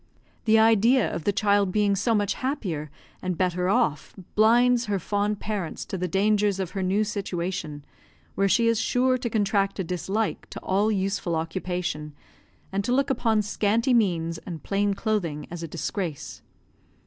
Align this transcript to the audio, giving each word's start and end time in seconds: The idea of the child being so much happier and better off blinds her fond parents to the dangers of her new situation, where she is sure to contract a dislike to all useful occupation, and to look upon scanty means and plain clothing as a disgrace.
The 0.45 0.57
idea 0.57 1.13
of 1.13 1.25
the 1.25 1.31
child 1.31 1.71
being 1.71 1.95
so 1.95 2.15
much 2.15 2.33
happier 2.33 2.89
and 3.21 3.37
better 3.37 3.69
off 3.69 4.15
blinds 4.33 4.85
her 4.85 4.97
fond 4.97 5.39
parents 5.39 5.85
to 5.85 5.95
the 5.95 6.07
dangers 6.07 6.59
of 6.59 6.71
her 6.71 6.81
new 6.81 7.03
situation, 7.03 7.85
where 8.33 8.49
she 8.49 8.67
is 8.67 8.79
sure 8.79 9.19
to 9.19 9.29
contract 9.29 9.77
a 9.77 9.83
dislike 9.83 10.49
to 10.49 10.59
all 10.61 10.91
useful 10.91 11.35
occupation, 11.35 12.13
and 12.71 12.83
to 12.83 12.91
look 12.91 13.11
upon 13.11 13.43
scanty 13.43 13.93
means 13.93 14.39
and 14.39 14.63
plain 14.63 14.95
clothing 14.95 15.45
as 15.51 15.61
a 15.61 15.67
disgrace. 15.67 16.41